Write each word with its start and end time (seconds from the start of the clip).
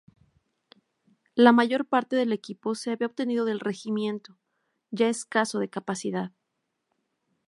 La 1.35 1.51
mayor 1.51 1.85
parte 1.85 2.15
del 2.15 2.31
equipo 2.33 2.73
se 2.73 2.89
había 2.89 3.05
obtenido 3.05 3.45
del 3.45 3.59
Regimiento, 3.59 4.35
ya 4.89 5.09
escaso 5.09 5.59
de 5.59 5.69
capacidad. 5.69 6.31